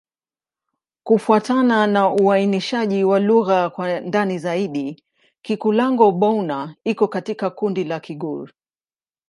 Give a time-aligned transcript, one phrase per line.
[1.03, 5.03] Kufuatana na uainishaji wa lugha kwa ndani zaidi,
[5.41, 8.51] Kikulango-Bouna iko katika kundi la Kigur.